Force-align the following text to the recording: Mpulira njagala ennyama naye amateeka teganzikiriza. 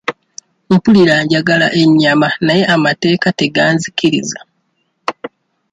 Mpulira 0.73 1.15
njagala 1.23 1.67
ennyama 1.81 2.27
naye 2.45 2.63
amateeka 2.75 3.27
teganzikiriza. 3.39 4.39